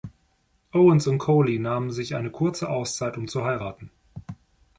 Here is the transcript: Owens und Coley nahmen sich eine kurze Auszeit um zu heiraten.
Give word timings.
Owens 0.73 1.05
und 1.05 1.19
Coley 1.19 1.59
nahmen 1.59 1.91
sich 1.91 2.15
eine 2.15 2.31
kurze 2.31 2.67
Auszeit 2.69 3.17
um 3.19 3.27
zu 3.27 3.45
heiraten. 3.45 3.91